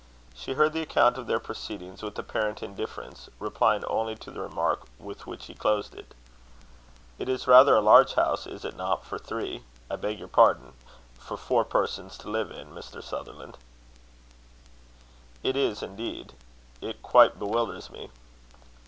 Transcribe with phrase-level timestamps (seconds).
[0.33, 4.87] She heard the account of their proceedings with apparent indifference, replying only to the remark
[4.97, 6.15] with which he closed it:
[7.19, 10.73] "It is rather a large house, is it not, for three I beg your pardon,
[11.19, 13.03] for four persons to live in, Mr.
[13.03, 13.59] Sutherland?"
[15.43, 16.33] "It is, indeed;
[16.81, 18.09] it quite bewilders me."